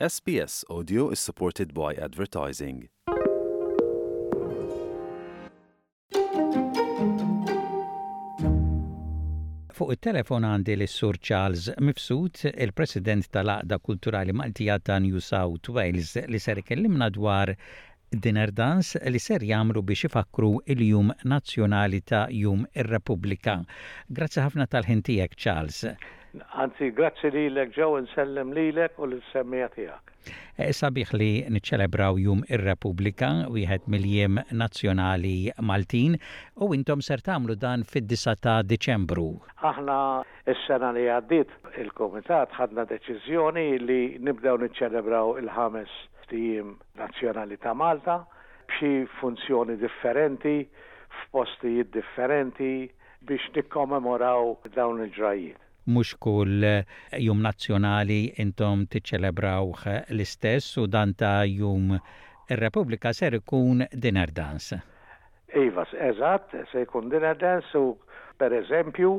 SBS 0.00 0.64
Audio 0.70 1.08
is 1.12 1.20
supported 1.20 1.72
by 1.72 1.94
advertising. 2.02 2.78
Fuq 9.78 9.92
il 9.94 10.00
telefon 10.02 10.42
għandi 10.48 10.74
l 10.80 10.88
sur 10.94 11.14
Charles 11.28 11.68
Mifsud, 11.78 12.40
il-President 12.50 13.28
tal-Aqda 13.38 13.78
Kulturali 13.86 14.34
Maltija 14.34 14.80
ta' 14.82 14.98
New 15.06 15.20
South 15.22 15.68
Wales 15.70 16.16
li 16.26 16.42
ser 16.42 16.58
kellimna 16.66 17.06
dwar 17.18 17.54
dinner 18.10 18.50
dance 18.50 18.98
li 19.08 19.22
ser 19.28 19.46
jamru 19.52 19.84
biex 19.92 20.08
ifakru 20.10 20.52
il-jum 20.66 21.14
nazjonali 21.24 22.02
ta' 22.02 22.26
jum 22.42 22.66
ir-Repubblika. 22.74 23.60
ħafna 24.34 24.66
tal 24.66 24.90
ħintijek 24.90 25.36
Charles. 25.38 25.84
Anzi, 26.56 26.88
grazzi 26.92 27.28
li 27.30 27.42
l-ek 27.52 27.70
ġew 27.76 27.92
nsellem 28.04 28.50
li 28.56 28.62
l-ek 28.72 28.96
u 28.98 29.06
l-semmija 29.06 29.68
tijak. 29.74 30.10
Eh, 30.58 30.72
sabiħ 30.74 31.12
li 31.20 31.28
niċċelebraw 31.54 32.18
jum 32.22 32.40
ir-Repubblika, 32.50 33.28
wieħed 33.54 33.86
mill-jiem 33.94 34.40
nazzjonali 34.62 35.34
Maltin, 35.70 36.16
u 36.64 36.70
intom 36.74 37.02
ser 37.08 37.22
tagħmlu 37.26 37.54
dan 37.66 37.84
fid 37.86 38.08
10 38.10 38.40
ta' 38.42 38.56
Deċembru. 38.72 39.26
Aħna 39.70 39.98
s-sena 40.56 40.90
li 40.96 41.06
għaddit 41.18 41.54
il-Komitat 41.84 42.56
ħadna 42.58 42.86
deċiżjoni 42.94 43.66
li 43.86 44.00
nibdew 44.26 44.56
niċċelebraw 44.64 45.36
il-ħames 45.42 45.96
tijim 46.34 46.74
nazzjonali 46.98 47.60
ta' 47.62 47.74
Malta 47.78 48.18
b'xi 48.74 48.92
funzjoni 49.20 49.76
differenti, 49.78 50.56
f'postijiet 51.20 51.92
differenti 51.94 52.72
biex 53.28 53.52
nikkommemoraw 53.54 54.56
dawn 54.74 55.04
il-ġrajiet 55.06 55.62
mhux 55.86 56.14
kull 56.20 56.62
eh, 56.64 56.82
jum 57.20 57.40
Nazjonali 57.44 58.32
intom 58.42 58.86
tiċċelebraw 58.90 59.72
eh, 59.90 60.00
l-istess 60.14 60.76
u 60.80 60.86
dan 60.88 61.12
ta' 61.18 61.42
jum 61.44 61.92
il-Republika 61.94 63.12
ser 63.12 63.34
ikun 63.40 63.84
dinner 63.92 64.30
dance. 64.32 64.80
Ivas, 65.56 65.92
eżatt, 65.94 66.52
se 66.72 66.82
jkun 66.86 67.08
dinner 67.12 67.36
dance 67.40 67.76
u 67.78 67.88
per 68.40 68.52
eżempju 68.56 69.12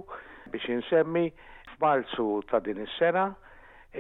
biex 0.54 0.68
insemmi 0.76 1.28
f'Marzu 1.76 2.42
ta' 2.50 2.60
din 2.66 2.82
is-sena 2.86 3.30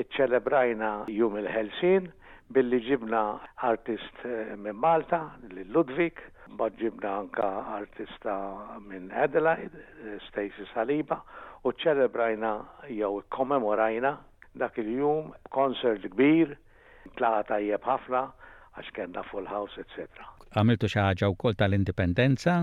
iċċelebrajna 0.03 0.94
jum 1.14 1.38
il-Helsin 1.42 2.09
billi 2.53 2.81
ġibna 2.86 3.22
artist 3.66 4.25
eh, 4.25 4.56
minn 4.58 4.78
Malta, 4.81 5.23
li 5.53 5.64
ludwig 5.73 6.18
ma 6.59 6.68
ġibna 6.70 7.14
anka 7.23 7.45
artista 7.80 8.36
minn 8.86 9.08
Adelaide, 9.12 9.81
Stacey 10.28 10.68
Saliba, 10.73 11.18
u 11.66 11.72
ċelebrajna 11.82 12.50
jew 12.94 13.20
kommemorajna 13.34 14.12
dak 14.62 14.78
il-jum 14.82 15.32
konsert 15.56 16.06
kbir, 16.14 16.54
tlaqa 17.18 17.42
tajjeb 17.52 17.84
ħafna 17.90 18.22
għax 18.78 18.92
kellna 18.98 19.24
full 19.32 19.48
house, 19.50 19.80
etc. 19.82 20.10
Għamiltu 20.56 20.88
xi 20.92 21.02
ħaġa 21.02 21.30
wkoll 21.34 21.58
tal-indipendenza? 21.60 22.56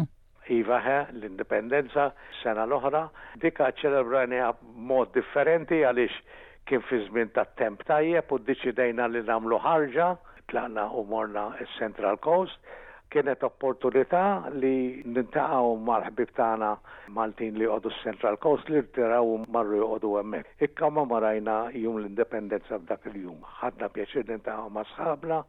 Iva 0.54 0.78
he, 0.84 0.96
l-indipendenza 1.18 2.06
sena 2.42 2.64
l-oħra, 2.68 3.02
Dikka 3.42 3.72
ċelebrajna 3.82 4.50
mod 4.88 5.12
differenti 5.18 5.82
għaliex 5.82 6.38
kien 6.70 6.82
fi 6.86 7.00
żmien 7.08 7.32
tat-temp 7.36 7.82
tajjeb 7.88 8.30
u 8.30 8.38
ddeċidejna 8.46 9.10
li 9.12 9.24
nagħmlu 9.28 9.58
ħarġa 9.66 10.08
tlaqna 10.52 10.86
u 11.00 11.04
morna 11.10 11.50
s-Central 11.74 12.20
Coast 12.22 12.58
kienet 13.12 13.42
opportunità 13.46 14.20
li 14.60 15.02
nintaqaw 15.14 15.68
mal-ħbib 15.88 16.30
tagħna 16.38 16.68
Maltin 17.16 17.58
li 17.60 17.66
għodu 17.74 17.90
Central 18.00 18.38
Coast 18.44 18.70
li 18.72 18.80
rtiraw 18.80 19.32
marru 19.56 19.80
jgħodu 19.82 20.12
għemmek. 20.20 20.48
Ikka 20.66 20.88
ma 20.96 21.04
marajna 21.10 21.56
jum 21.82 21.98
l-indipendenza 22.00 22.78
f'dak 22.80 23.04
il-jum. 23.12 23.42
Ħadna 23.60 23.90
pjaċir 23.96 24.30
nintaqaw 24.30 24.70
ma' 24.78 24.86
sħabna, 24.94 25.40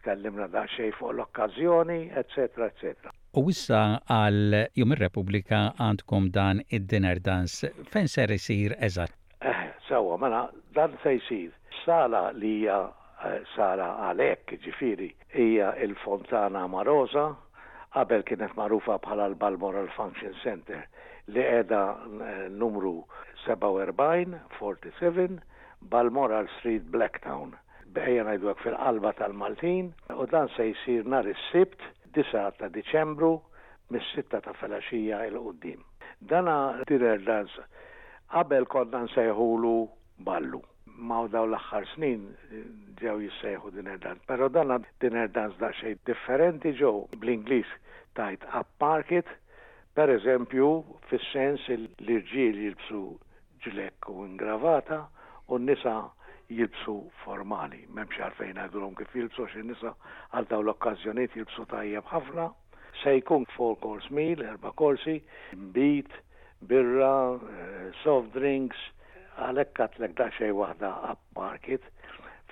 tkellimna 0.00 0.48
da' 0.56 0.64
xej 0.74 0.90
fuq 0.98 1.14
l-okkażjoni, 1.14 2.00
eccetera, 2.22 2.66
eccetera. 2.74 3.14
U 3.38 3.44
wissa 3.46 4.00
għal 4.18 4.64
Jum 4.78 4.94
ir-Repubblika 4.96 5.62
għandkom 5.82 6.28
dan 6.38 6.62
id-dinner 6.66 7.22
dans 7.26 7.56
fejn 7.94 8.10
ser 8.10 8.34
isir 8.40 8.74
eżatt? 8.90 9.14
Eh, 9.42 9.64
sawa, 9.86 10.18
mela 10.18 10.44
dan 10.74 10.98
se 11.02 11.14
jsir. 11.22 11.54
Sala 11.84 12.26
li 12.34 12.56
hija 12.60 12.82
sara 13.56 13.86
għalek, 14.10 14.52
ġifiri, 14.64 15.06
hija 15.36 15.70
il-Fontana 15.84 16.66
Marosa, 16.68 17.22
qabel 17.94 18.24
kienet 18.26 18.52
marufa 18.58 18.98
bħala 19.00 19.28
l-Balmoral 19.30 19.88
Function 19.94 20.32
Center 20.42 20.82
li 21.32 21.40
qiegħda 21.40 21.78
eh, 21.94 22.40
numru 22.62 22.90
47, 23.44 24.34
47, 24.60 25.38
Balmoral 25.92 26.48
Street, 26.58 26.88
Blacktown. 26.96 27.54
Bejja 27.94 28.24
ngħidu 28.26 28.54
fil-qalba 28.64 29.14
tal-Maltin 29.20 29.92
u 30.14 30.26
dan 30.32 30.50
se 30.56 30.66
jsir 30.74 31.06
nhar 31.06 31.28
is-Sibt 31.30 31.84
9 32.18 32.58
ta' 32.60 32.70
Diċembru 32.76 33.32
mis-6 33.94 34.32
ta' 34.48 34.54
filgħaxija 34.58 35.20
il 35.28 35.38
qudiem 35.44 35.84
Dana 36.20 36.56
tirer 36.90 37.22
dans 37.26 37.54
qabel 38.34 38.66
konna 38.66 39.04
nsejħulu 39.06 39.74
ballu. 40.26 40.60
Ma'w 40.94 41.26
daw 41.30 41.44
l-axħar 41.50 41.84
snin 41.94 42.20
eh, 42.54 42.66
ġew 43.00 43.16
jissejħu 43.24 43.70
dinner 43.74 43.96
dance, 44.02 44.22
pero 44.28 44.46
dan 44.48 44.74
dinner 45.02 45.26
dance 45.30 45.58
da' 45.58 45.72
xej 45.80 45.96
differenti 46.06 46.70
ġew 46.80 46.92
bl-Inglis 47.18 47.70
tajt 48.14 48.46
apparket 48.60 49.30
per 49.98 50.10
eżempju, 50.14 50.68
fis-sens 51.10 51.66
l-irġiel 51.74 52.60
jilbsu 52.66 53.00
ġlek 53.66 54.08
u 54.12 54.22
ingravata 54.28 55.00
u 55.50 55.58
n-nisa 55.58 55.96
jilbsu 56.54 56.94
formali. 57.24 57.82
Memx 57.90 58.20
għalfejn 58.22 58.60
għadurum 58.66 58.94
kif 59.00 59.16
jilbsu 59.18 59.48
xin 59.54 59.66
nisa 59.72 59.96
għal 60.30 60.48
daw 60.52 60.62
l-okkazjoniet 60.66 61.34
jilbsu 61.40 61.66
tajjeb 61.74 62.06
ħafna. 62.14 62.50
sejkun 63.02 63.42
four 63.56 63.74
course 63.82 64.08
meal, 64.10 64.40
erba 64.42 64.70
korsi, 64.70 65.18
bit, 65.74 66.12
birra, 66.62 67.40
eh, 67.58 67.88
soft 68.04 68.30
drinks, 68.38 68.78
għalhekk 69.36 69.80
għatlek 69.82 70.12
wahda 70.54 70.88
waħda 70.88 71.16
market 71.36 71.82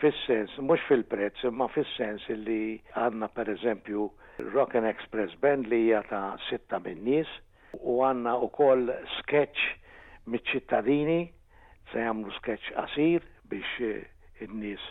fis-sens, 0.01 0.55
mhux 0.59 0.81
fil-prezz, 0.89 1.45
imma 1.47 1.69
fis-sens 1.71 2.25
li 2.47 2.81
għandna 2.99 3.29
pereżempju 3.37 4.09
Rock 4.55 4.75
and 4.75 4.87
Express 4.89 5.37
Band 5.41 5.69
li 5.71 5.83
hija 5.87 6.01
ta' 6.11 6.23
sitta 6.49 6.81
u 6.83 6.95
nies 7.05 7.31
u 7.77 8.01
għandna 8.07 8.35
wkoll 8.49 8.89
sketch 9.19 9.63
miċ-ċittadini 10.27 11.21
se 11.93 12.03
jagħmlu 12.03 12.33
sketch 12.41 12.73
qasir 12.75 13.23
biex 13.51 13.69
eh, 13.87 14.03
in-nies 14.41 14.83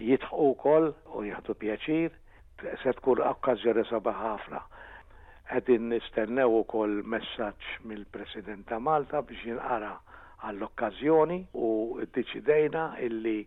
jitħu 0.00 0.52
wkoll 0.52 0.92
u 1.16 1.24
jieħdu 1.26 1.56
pjaċir 1.64 2.10
se 2.84 2.92
tkun 3.00 3.24
okkażjoni 3.26 3.86
sabaħ 3.90 4.22
ħafna 4.28 4.62
għedin 5.50 5.88
nistennew 5.90 6.60
u 6.60 6.62
kol 6.70 7.00
messaċ 7.10 7.74
mill-President 7.90 8.68
ta' 8.70 8.78
Malta 8.78 9.24
biex 9.26 9.48
jinqara 9.50 9.96
għall-okkazjoni 10.48 11.38
u 11.64 11.68
deċidejna 12.16 12.84
illi 13.06 13.40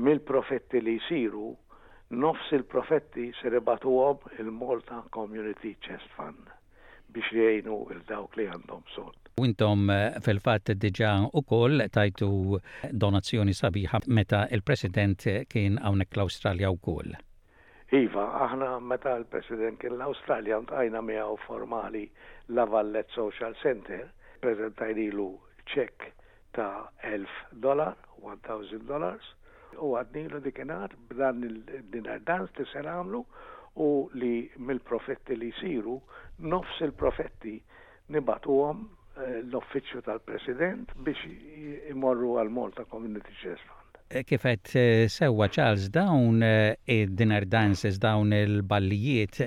mill-profetti 0.00 0.80
li 0.82 0.96
jisiru 0.98 1.50
nofs 2.22 2.52
il-profetti 2.56 3.28
seribatuhom 3.40 4.38
il-Malta 4.40 5.02
Community 5.14 5.74
Chest 5.80 6.08
Fund 6.16 6.48
biex 7.14 7.30
jgħinu 7.30 7.76
il-dawk 7.94 8.34
li 8.40 8.46
għandhom 8.50 8.88
sod. 8.90 9.28
Wintom 9.38 9.84
eh, 9.94 10.16
fil-fat 10.24 10.72
diġa 10.82 11.12
u 11.38 11.42
koll 11.46 11.84
tajtu 11.94 12.28
donazzjoni 12.90 13.54
sabiħa 13.54 14.00
meta 14.16 14.44
il-President 14.50 15.26
kien 15.50 15.78
għawnek 15.78 16.10
l-Australja 16.18 16.72
u 16.74 16.80
koll. 16.82 17.14
Iva, 17.94 18.24
aħna 18.48 18.72
meta 18.82 19.14
il-President 19.20 19.78
kien 19.78 19.94
l-Australja 19.94 20.58
ntajna 20.66 21.04
miħaw 21.06 21.38
formali 21.46 22.08
la 22.56 22.66
Vallet 22.66 23.10
Social 23.14 23.54
Center, 23.62 24.08
prezentajnilu 24.42 25.28
ċek 25.72 26.02
ta' 26.56 26.90
1000 27.02 27.36
dollar, 27.66 27.94
1000 28.22 28.84
dollars, 28.90 29.28
u 29.86 29.94
għadnilu 30.00 30.40
dikinar 30.46 30.92
b'dan 31.12 31.40
il-dinar 31.48 32.20
dan 32.28 32.44
li 32.58 32.66
se 32.72 32.82
għamlu 32.94 33.22
u 33.84 33.88
li 34.22 34.34
mill-profetti 34.68 35.38
li 35.40 35.48
jisiru 35.50 35.96
nofs 36.54 36.78
il-profetti 36.86 37.56
nibatuhom 38.14 38.84
eh, 38.86 39.40
l-offiċju 39.48 40.04
tal-president 40.10 40.94
biex 41.04 41.26
imorru 41.96 42.36
għal-Malta 42.44 42.86
Community 42.92 43.40
Chest 43.42 43.82
Eh, 44.08 44.22
kifet 44.22 44.74
eh, 44.76 45.08
sewa 45.08 45.48
Charles 45.48 45.88
dawn 45.88 46.42
eh, 46.42 46.74
id-dinner 46.84 47.46
dances, 47.48 47.96
dawn 47.98 48.34
il-ballijiet, 48.36 49.38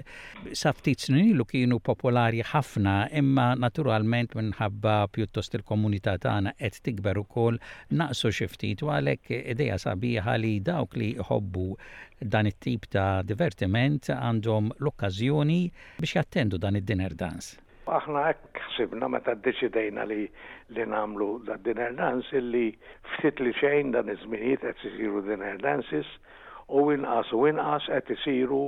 saftit 0.57 1.05
snilu 1.05 1.45
kienu 1.45 1.77
popolari 1.79 2.41
ħafna, 2.51 2.95
imma 3.21 3.45
naturalment 3.65 4.33
minħabba 4.39 4.95
pjuttost 5.13 5.59
il-komunità 5.59 6.15
tagħna 6.25 6.55
qed 6.57 6.81
tikber 6.89 7.21
ukoll 7.21 7.61
naqsu 8.01 8.33
xiftit 8.39 8.81
u 8.83 8.89
għalhekk 8.97 9.41
ideja 9.53 9.77
sabiħa 9.85 10.35
li 10.41 10.55
dawk 10.71 10.97
li 11.03 11.11
jħobbu 11.21 11.67
dan 12.35 12.49
it-tip 12.51 12.89
ta' 12.97 13.21
divertiment 13.29 14.09
għandhom 14.17 14.73
l-okkażjoni 14.79 15.61
biex 16.01 16.17
jattendu 16.17 16.57
dan 16.57 16.81
id-dinner 16.81 17.13
dance. 17.13 17.59
Aħna 17.95 18.21
hekk 18.29 18.59
ħsibna 18.69 19.07
meta 19.11 19.33
ddeċidejna 19.35 20.03
li 20.11 20.23
li 20.77 20.85
nagħmlu 20.93 21.27
da 21.49 21.55
dinner 21.67 21.93
dance 21.99 22.33
illi 22.39 22.63
ftit 23.13 23.39
li 23.43 23.53
xejn 23.61 23.93
dan 23.95 24.09
iż-żminijiet 24.13 24.65
qed 24.67 24.83
isiru 24.89 25.21
dinner 25.27 25.55
dances 25.63 26.09
u 26.67 26.83
inqas 26.95 27.31
u 27.37 27.45
inqas 27.51 27.87
qed 27.93 28.11
isiru 28.17 28.59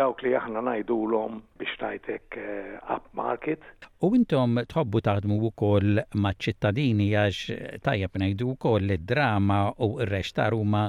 dawk 0.00 0.20
li 0.26 0.34
aħna 0.40 0.60
ngħidulhom 0.66 1.38
biex 1.62 1.80
tajtek 1.84 2.36
eh, 2.36 2.74
uh, 2.84 3.00
market. 3.22 3.64
U 4.04 4.12
intom 4.18 4.60
tħobbu 4.74 5.02
taħdmu 5.08 5.40
wkoll 5.50 6.04
ma' 6.20 6.34
ċittadini 6.44 7.08
għax 7.22 7.80
tajjeb 7.88 8.20
ngħidu 8.22 8.50
wkoll 8.58 8.92
id-drama 8.98 9.62
u 9.80 9.90
r-rextar 10.04 10.52
huma 10.60 10.84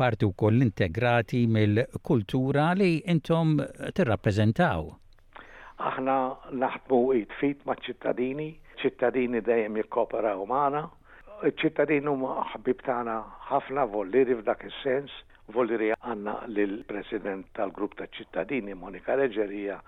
parti 0.00 0.24
wkoll 0.32 0.64
integrati 0.70 1.44
mill-kultura 1.58 2.70
li 2.80 2.94
intom 3.16 3.58
tirrappreżentaw 3.92 4.94
aħna 5.90 6.14
naħdmu 6.62 6.98
id-fit 7.22 7.64
ma' 7.66 7.78
ċittadini, 7.86 8.46
ċittadini 8.82 9.40
dejjem 9.42 9.78
jikkoperaw 9.80 10.42
umana, 10.44 10.84
ċittadini 11.58 12.10
huma 12.12 12.36
ħbib 12.52 12.82
tagħna 12.86 13.16
ħafna 13.50 13.86
volliri 13.94 14.36
f'dak 14.38 14.62
is-sens, 14.70 15.12
volliri 15.52 15.90
għanna 15.98 16.36
lill-President 16.54 17.48
tal-Grupp 17.58 17.96
ta' 17.98 18.06
ċittadini 18.16 18.76
Monika 18.78 19.16
Reġerija, 19.18 19.80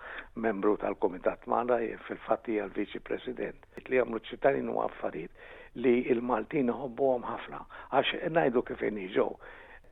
membru 0.46 0.74
tal-Komitat 0.82 1.46
Mara 1.52 1.78
fil-fatti 2.08 2.58
għal 2.60 2.72
viċi 2.74 3.00
President. 3.06 3.60
Li 3.88 4.02
għamlu 4.02 4.20
ċittadini 4.30 4.72
u 4.74 4.82
affarijiet 4.84 5.52
li 5.82 6.02
il-Maltin 6.12 6.68
għom 6.70 7.24
ħafna 7.30 7.62
għax 7.94 8.18
ngħidu 8.34 8.62
kif 8.68 8.82
ġew 8.90 9.28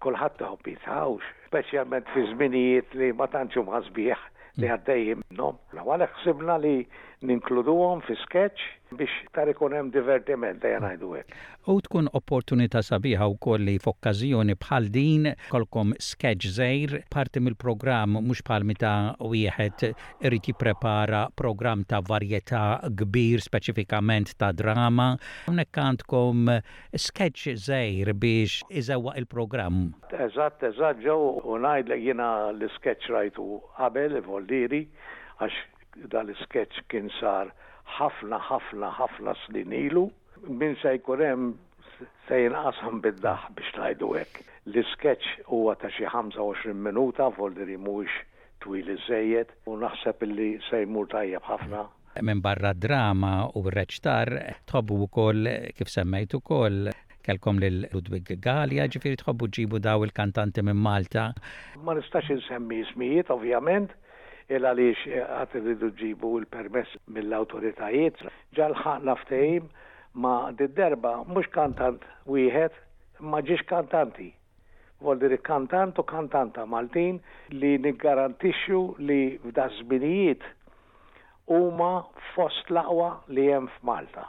kulħadd 0.03 0.43
ħobb 0.43 0.67
jitħawx, 0.73 1.27
speċjalment 1.47 2.09
fi 2.11 2.23
żminijiet 2.33 2.95
li 2.99 3.11
ma 3.15 3.29
tantx 3.31 3.59
huma 3.63 3.79
sbieħ 3.87 4.29
li 4.61 4.67
mm. 4.69 4.75
għaddejjim 4.77 5.23
nom. 5.39 5.59
Għalek 5.73 6.25
li 6.65 6.75
ninkluduhom 7.23 8.01
fi 8.07 8.15
sketch 8.27 8.63
biex 8.99 9.13
tar 9.37 9.49
ikun 9.53 9.75
hemm 9.77 9.89
divertiment 9.95 10.59
dejja 10.63 10.79
ngħidu 10.83 11.11
hekk. 11.17 11.37
U 11.71 11.77
tkun 11.87 12.09
opportunità 12.19 12.83
sabiħa 12.87 13.29
wkoll 13.37 13.63
li 13.69 13.75
f'okkażjoni 13.81 14.57
bħal 14.65 14.89
din 14.97 15.29
kolkom 15.53 15.93
sketch 16.07 16.49
żejr 16.57 16.97
parti 17.15 17.43
mill-programm 17.47 18.19
mhux 18.27 18.43
bħal 18.49 18.67
meta 18.73 18.91
wieħed 19.31 19.87
irid 20.29 20.51
jipprepara 20.51 21.23
programm 21.43 21.87
ta' 21.93 22.03
varjetà 22.11 22.65
kbir 23.05 23.45
speċifikament 23.47 24.35
ta' 24.43 24.51
drama. 24.63 25.09
Hawnhekk 25.47 25.79
għandkom 25.87 26.51
sketch 27.07 27.49
żejr 27.69 28.13
biex 28.27 28.61
iżewwa 28.83 29.15
il-programm. 29.23 29.81
Eżatt, 30.13 30.67
eżatt 30.75 31.01
ġew 31.07 31.17
u 31.37 31.57
ngħid 31.63 31.95
li 31.95 32.05
jiena 32.11 32.29
l-sketch 32.51 33.09
rajtu 33.15 33.49
qabel, 33.79 34.19
voldiri, 34.27 34.87
għax 35.43 35.67
dal-sketch 36.13 36.81
kien 36.91 37.11
sar 37.19 37.51
ħafna 37.99 38.39
ħafna 38.49 38.91
ħafna 38.97 39.35
snin 39.45 39.73
ilu 39.79 40.05
min 40.49 40.77
se 40.81 40.95
jkunem 40.97 41.51
se 42.29 42.39
jinqasam 42.41 43.01
bid-daħ 43.05 43.45
biex 43.59 43.75
tajdu 43.77 44.13
hekk. 44.19 44.41
L-sketch 44.73 45.29
huwa 45.51 45.75
ta' 45.79 45.91
xi 45.93 46.07
25 46.11 46.73
minuta 46.75 47.29
voldi 47.37 47.77
mhuwiex 47.77 48.17
twil 48.65 48.91
iżejjed 48.95 49.53
u 49.69 49.77
naħseb 49.83 50.25
li 50.31 50.49
se 50.71 50.83
jmur 50.87 51.11
tajjeb 51.13 51.45
ħafna 51.51 51.85
minn 52.29 52.43
barra 52.45 52.73
drama 52.77 53.39
u 53.57 53.63
reċtar 53.73 54.29
tħobbu 54.69 54.97
u 55.01 55.07
koll 55.13 55.47
kif 55.79 55.89
semmejtu 55.89 56.41
koll 56.45 56.91
kelkom 57.25 57.57
lil 57.63 57.85
Ludwig 57.95 58.33
Galia, 58.43 58.85
ġifiri 58.91 59.17
tħobbu 59.21 59.47
ġibu 59.57 59.79
daw 59.81 60.03
il-kantanti 60.05 60.61
minn 60.67 60.77
Malta. 60.83 61.29
Ma 61.81 61.95
nistax 61.97 62.29
nsemmi 62.35 62.81
ismijiet, 62.83 63.29
ovvjament, 63.31 63.93
il 64.57 64.67
għaliex 64.69 65.05
eh, 65.17 65.23
għat 65.41 65.55
rridu 65.63 65.89
ġibu 66.01 66.31
il-permess 66.43 66.97
mill-autoritajiet. 67.09 68.19
ġalħan 68.57 69.09
ftejim 69.23 69.69
ma 70.23 70.35
d-derba 70.59 71.15
mux 71.27 71.49
kantant 71.57 72.05
wieħed 72.29 72.75
ma 73.31 73.41
ġiġ 73.49 73.63
kantanti. 73.71 74.29
Vol 75.03 75.19
diri 75.19 75.39
kantant 75.43 75.99
u 75.99 76.05
kantanta 76.07 76.67
Maltin 76.69 77.17
li 77.59 77.73
niggarantixxu 77.83 78.83
li 79.09 79.23
f'dażminijiet 79.49 80.45
huma 81.51 81.93
fost 82.35 82.71
laqwa 82.71 83.09
li 83.35 83.49
hemm 83.49 83.67
f'Malta. 83.79 84.29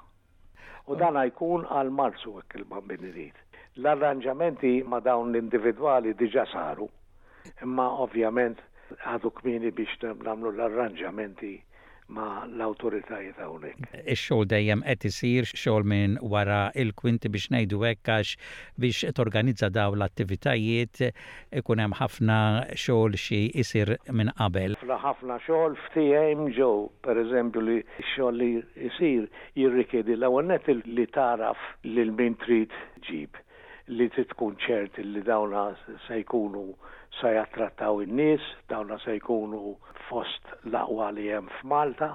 U 0.90 0.98
dan 1.00 1.16
jkun 1.30 1.68
għal 1.70 1.92
Marzu 1.96 2.36
hekk 2.40 2.58
il-bambinirit. 2.62 3.38
L-arranġamenti 3.82 4.76
ma 4.90 5.00
dawn 5.02 5.30
l-individwali 5.32 6.14
diġa 6.20 6.46
saru, 6.52 6.88
imma 7.64 7.88
ovvjament 8.06 8.60
għadu 9.02 9.30
kmini 9.40 9.72
biex 9.76 10.18
namlu 10.26 10.52
l-arranġamenti 10.54 11.54
ma 12.14 12.44
l-autoritajiet 12.46 13.38
hawnhekk. 13.40 13.88
Ix-xogħol 14.12 14.48
dejjem 14.52 14.82
qed 14.86 15.06
isir 15.08 15.48
xogħol 15.50 15.86
minn 15.88 16.18
wara 16.34 16.58
il-kwinti 16.78 17.32
biex 17.32 17.48
ngħidu 17.56 17.80
hekk 17.90 18.12
għax 18.22 18.34
biex 18.84 19.12
torganizza 19.18 19.70
daw 19.74 19.96
l-attivitajiet 19.98 21.00
ikun 21.62 21.82
hemm 21.86 21.98
ħafna 22.02 22.38
xogħol 22.78 23.18
xi 23.18 23.40
isir 23.64 23.96
minn 24.20 24.34
qabel. 24.38 24.76
Fla 24.84 25.00
ħafna 25.02 25.40
xogħol 25.48 25.80
ftiem 25.88 26.46
ġew 26.58 26.90
pereżempju 27.08 27.64
li 27.70 27.80
x-xogħol 28.04 28.40
li 28.44 28.52
jsir 29.00 29.26
jirrikedi 29.60 30.18
l-ewwel 30.20 30.52
net 30.52 30.70
li 30.84 31.08
taraf 31.16 31.66
lil 31.88 32.14
min 32.20 32.36
trid 32.46 32.76
ġib 33.10 33.40
li 33.96 34.06
titkun 34.16 34.54
ċert 34.64 35.00
li 35.04 35.22
dawna 35.28 35.72
se 36.06 36.22
jkunu 36.22 36.68
Sa 37.22 37.30
jattrattaw 37.38 37.96
in-nies, 38.04 38.46
dawna 38.70 38.96
se 39.00 39.18
jkunu 39.20 39.76
fost 40.10 40.46
laqwa 40.74 41.12
li 41.14 41.28
hemm 41.30 41.50
f'Malta 41.60 42.08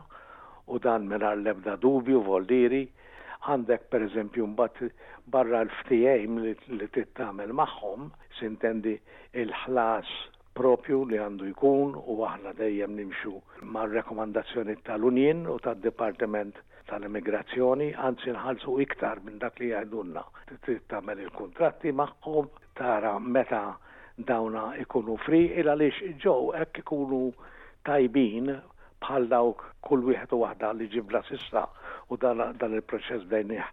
u 0.75 0.79
dan 0.87 1.05
mingħajr 1.13 1.39
l-ebda 1.43 1.75
dubju 1.85 2.23
voldiri 2.31 2.81
għandek 3.53 3.85
per 3.93 4.07
eżempju 4.09 4.49
mbagħad 4.55 5.07
barra 5.37 5.61
l 5.67 5.71
ftijajm 5.83 6.41
li 6.81 6.89
tittamel 6.97 7.55
magħhom 7.61 8.11
sintendi 8.41 8.97
il-ħlas 9.45 10.11
propju 10.63 11.01
li 11.13 11.23
għandu 11.27 11.53
jkun 11.55 11.95
u 11.95 12.19
aħna 12.33 12.57
dejjem 12.63 12.99
nimxu 13.03 13.37
mar 13.77 13.95
rekomandazzjoni 13.95 14.77
tal 14.91 15.07
unjen 15.13 15.47
u 15.47 15.57
tad-Dipartiment 15.69 16.59
tal-Immigrazzjoni, 16.91 17.93
għanzi 17.95 18.35
nħalsu 18.35 18.77
iktar 18.89 19.21
minn 19.29 19.39
dak 19.47 19.61
li 19.63 19.71
jgħidulna. 19.77 20.25
Tittamel 20.67 21.21
il-kontratti 21.29 21.93
magħhom, 22.03 22.49
tara 22.83 23.19
meta 23.39 23.65
dawna 24.27 24.73
ikunu 24.83 25.15
fri 25.23 25.43
il 25.61 25.69
għaliex 25.71 26.09
ġew 26.23 26.49
hekk 26.59 26.81
ikunu 26.83 27.21
tajbin 27.87 28.49
bħal 29.05 29.29
dawk 29.31 29.63
kull 29.87 30.03
wieħed 30.09 30.35
u 30.35 30.41
waħda 30.43 30.71
li 30.79 30.89
ġibla 30.95 31.21
sissa 31.29 31.63
u 32.11 32.19
dan 32.25 32.43
il-proċess 32.51 33.29
bdejnieh 33.31 33.69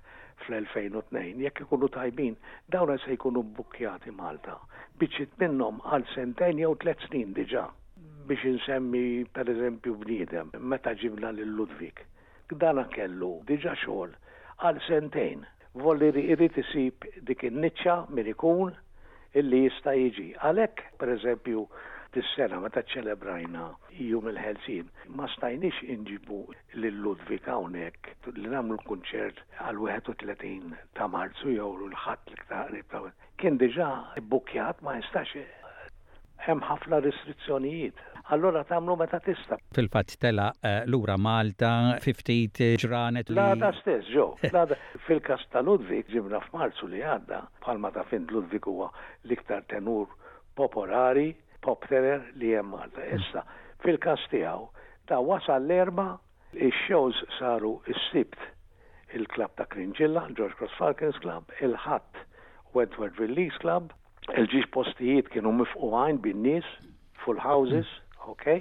fl-2002 0.46 1.42
jekk 1.48 1.64
ikunu 1.66 1.90
tajbin 1.98 2.38
dawna 2.76 2.98
se 3.06 3.16
jkunu 3.18 3.42
bukkjati 3.58 4.14
Malta 4.14 4.60
biċċit 5.02 5.34
minnhom 5.42 5.82
għal 5.82 6.06
sentejn 6.14 6.62
jew 6.62 6.76
tliet 6.84 7.02
snin 7.08 7.34
diġà 7.34 7.66
biex 8.30 8.46
insemmi 8.54 9.04
per 9.34 9.50
eżempju 9.50 9.98
bniedem 10.06 10.54
meta 10.62 10.94
ġibna 11.02 11.34
lil 11.40 11.58
Ludwig 11.58 12.06
dana 12.62 12.86
kellu 12.94 13.34
diġà 13.50 13.74
xogħol 13.82 14.14
għal 14.70 14.82
sentejn 14.86 15.46
volli 15.82 16.14
irrid 16.28 16.62
isib 16.68 17.10
dik 17.26 17.50
in-niċċa 17.50 18.04
min 18.20 18.30
ikun 18.38 18.76
illi 19.40 19.58
jista' 19.66 19.94
jiġi. 20.00 20.26
Għalhekk, 20.50 20.84
pereżempju, 21.00 21.64
tis 22.16 22.28
sena 22.36 22.60
meta 22.66 22.84
ċelebrajna 22.92 23.64
jum 24.12 24.30
il-ħelsin, 24.32 24.94
ma 25.18 25.28
stajniex 25.34 25.84
inġibu 25.96 26.38
lil 26.84 27.02
Ludvika 27.08 27.58
hawnhekk 27.58 28.32
li 28.38 28.48
nagħmlu 28.54 28.80
kunċert 28.92 29.44
għal 29.66 29.84
31 29.98 30.80
ta' 31.00 31.10
Marzu 31.18 31.52
jew 31.58 31.68
l 31.90 32.00
ħat 32.06 32.32
l-iktar 32.32 33.12
Kien 33.42 33.60
diġà 33.66 33.90
bukjat 34.36 34.80
ma 34.88 34.96
jistax 35.02 35.36
hemm 36.46 36.60
ħafna 36.66 36.98
restrizzjonijiet. 37.06 38.02
Allora 38.34 38.64
tamlu 38.66 38.96
meta 38.98 39.20
tista. 39.22 39.58
Fil-fatt 39.78 40.16
tela 40.24 40.48
eh, 40.62 40.80
lura 40.90 41.14
Malta, 41.22 41.72
50 42.02 42.64
eh, 42.66 42.78
ġranet. 42.82 43.30
La 43.38 43.52
da 43.62 43.70
stess, 43.78 44.08
ġo. 44.10 44.32
Fil-kas 45.06 45.44
ta' 45.54 45.62
Ludwig 45.66 46.10
ġibna 46.10 46.40
f'Marzu 46.48 46.88
li 46.90 47.04
għadda, 47.06 47.44
palma 47.66 47.92
ta' 47.94 48.06
fin 48.10 48.26
Ludwig 48.34 48.66
huwa 48.66 48.90
liktar 49.30 49.66
tenur 49.70 50.08
popolari, 50.58 51.34
pop 51.62 51.86
tenor 51.92 52.26
li 52.42 52.56
hemm 52.58 52.74
Malta. 52.74 53.04
Mm. 53.06 53.20
Issa, 53.22 53.46
fil-kas 53.86 54.26
tiegħu 54.34 54.66
ta' 55.10 55.22
wasal 55.22 55.68
l-erba' 55.68 56.10
ix-shows 56.58 57.20
saru 57.38 57.76
s-sibt 57.94 58.42
il-klab 59.20 59.54
ta' 59.60 59.70
Kringilla, 59.70 60.26
George 60.34 60.58
Cross 60.58 60.74
Falcons 60.82 61.22
Club, 61.22 61.54
il-ħadd 61.62 62.24
Wentworth 62.74 63.22
Release 63.22 63.62
Club, 63.62 63.94
il-ġiġ 64.34 64.66
postijiet 64.74 65.28
kienu 65.34 65.52
mifquħajn 65.60 66.20
bin 66.24 66.40
nis, 66.46 66.70
full 67.24 67.40
houses, 67.44 67.90
ok? 68.30 68.58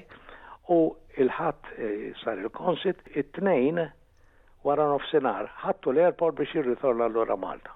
U 0.69 0.79
il-ħat 1.21 1.73
eh, 1.77 2.11
sar 2.21 2.41
il-konsit, 2.43 3.01
it-tnejn 3.15 3.81
waran 4.65 4.95
of 4.97 5.07
senar, 5.11 5.49
ħattu 5.65 5.93
l-airport 5.95 6.37
biex 6.39 6.55
jirritor 6.59 6.95
l 6.97 7.05
allora 7.09 7.37
Malta. 7.37 7.73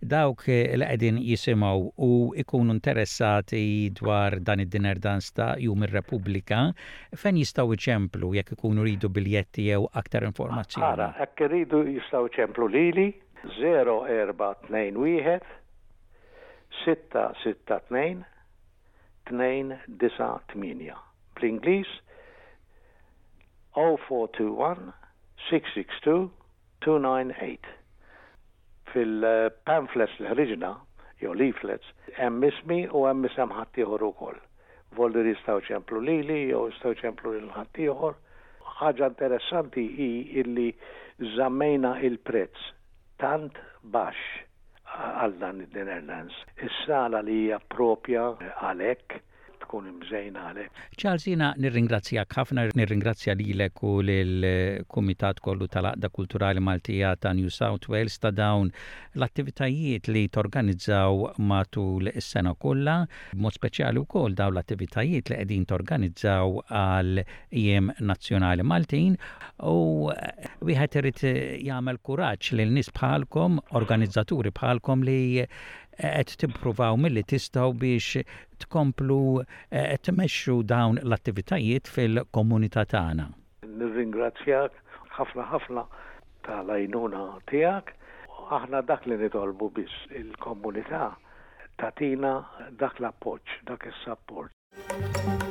Dawk 0.00 0.46
eh, 0.48 0.64
l 0.76 0.84
għedin 0.88 1.18
jisimaw 1.20 1.82
u 2.00 2.10
ikunu 2.40 2.72
interessati 2.72 3.90
dwar 3.98 4.38
dan 4.40 4.62
id-diner 4.64 4.96
dan 4.98 5.20
sta 5.20 5.54
jum 5.60 5.84
il-Republika, 5.84 6.70
fen 7.16 7.36
jistaw 7.40 7.72
ċemplu 7.76 8.32
jek 8.38 8.54
ikunu 8.56 8.84
rridu 8.86 9.10
biljetti 9.12 9.68
jew 9.68 9.84
aktar 10.00 10.24
informazzjoni? 10.30 10.86
Ara, 10.92 11.10
jek 11.20 11.44
rridu 11.50 11.84
jistaw 12.00 12.28
ċemplu 12.32 12.68
lili 12.72 13.10
0421 13.60 15.40
662 16.84 18.24
298 19.24 20.98
bl-Inglis 21.36 21.88
0421 23.76 24.92
662 25.48 26.30
298 26.80 27.74
fil-pamphlets 28.92 30.14
l 30.18 30.26
ħriġna, 30.30 30.68
jo 31.22 31.32
leaflets, 31.40 31.86
hemm 32.16 32.42
u 32.44 33.06
hemm 33.06 33.28
ħattijħor 33.28 34.02
u 34.02 34.08
koll. 34.20 34.40
Volder 34.98 35.26
jistaw 35.28 35.60
ċemplu 35.66 36.00
lili 36.06 36.38
jo 36.50 36.64
jistaw 36.70 36.94
ċemplu 37.02 37.34
l-ħattijħor. 37.38 38.14
ħagġa 38.80 39.08
interessanti 39.12 39.82
i 39.82 40.10
illi 40.42 40.70
zammejna 41.36 41.96
il-prezz 42.10 42.70
tant 43.22 43.58
Bash 43.82 44.46
għal 45.16 45.34
dan 45.42 45.60
id-dinernans. 45.64 46.38
Is-sala 46.68 47.20
li 47.28 47.36
hija 47.42 47.60
propja 47.76 48.24
għalhekk 48.50 49.20
tkun 49.70 49.86
imżejn 49.86 50.34
għale. 50.40 50.64
ċalzina, 50.98 51.50
nirringrazzjak 51.62 52.34
ħafna, 52.34 52.64
nirringrazzja 52.76 53.34
lilek 53.38 53.82
u 53.86 53.92
l-Kumitat 54.02 55.38
kollu 55.44 55.68
tal-Aqda 55.70 56.10
Kulturali 56.10 56.60
Maltija 56.60 57.12
ta' 57.16 57.32
New 57.32 57.48
South 57.54 57.86
Wales 57.92 58.18
ta' 58.18 58.32
dawn 58.34 58.72
l-attivitajiet 59.14 60.10
li 60.10 60.24
torganizzaw 60.28 61.36
matul 61.38 62.10
is-sena 62.10 62.54
kollha, 62.58 62.98
mod 63.38 63.54
speċjali 63.54 64.02
koll 64.10 64.34
daw 64.38 64.50
l-attivitajiet 64.50 65.30
li 65.30 65.38
edin 65.44 65.64
torganizzaw 65.70 66.58
għal 66.66 67.22
jem 67.62 67.92
nazzjonali 68.10 68.66
Maltin 68.66 69.14
u 69.70 70.08
wieħed 70.66 70.98
irid 71.02 71.22
jagħmel 71.70 72.02
kuraġġ 72.02 72.56
lil 72.58 72.74
nies 72.74 72.90
bħalkom, 72.98 73.60
organizzaturi 73.78 74.50
bħalkom 74.50 75.06
li 75.06 75.20
qed 76.00 76.30
tippruvaw 76.40 76.96
milli 77.02 77.22
tistgħu 77.32 77.72
biex 77.82 78.22
tkomplu 78.64 79.18
eh, 79.44 79.96
tmexxu 80.06 80.60
dawn 80.72 80.98
l-attivitajiet 81.04 81.90
fil-komunità 81.96 82.84
tagħna. 82.94 83.28
Nirringrazzjak 83.80 84.80
ħafna 85.18 85.46
ħafna 85.52 85.86
tal-għajnuna 86.48 87.22
tiegħek. 87.52 87.94
Aħna 88.56 88.80
dak 88.88 89.04
li 89.10 89.20
nitolbu 89.24 89.70
biss 89.76 90.10
il-komunità 90.22 91.12
tatina 91.82 92.34
dak 92.82 92.98
l-appoġġ, 93.04 93.58
dak 93.70 93.88
is-support. 93.92 95.49